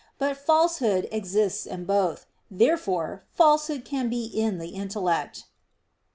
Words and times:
But 0.17 0.35
falsehood 0.35 1.07
exists 1.11 1.67
in 1.67 1.85
both. 1.85 2.25
Therefore 2.49 3.25
falsehood 3.29 3.85
can 3.85 4.09
be 4.09 4.25
in 4.25 4.57
the 4.57 4.69
intellect. 4.69 5.43